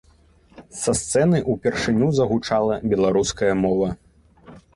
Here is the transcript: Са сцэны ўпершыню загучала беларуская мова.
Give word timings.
Са 0.77 0.93
сцэны 0.99 1.41
ўпершыню 1.55 2.07
загучала 2.21 2.79
беларуская 2.95 3.53
мова. 3.63 3.89